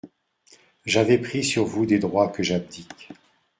J'avais 0.83 1.19
pris 1.19 1.43
sur 1.43 1.65
vous 1.65 1.85
des 1.85 1.99
droits 1.99 2.27
que 2.29 2.41
j'abdique. 2.41 3.09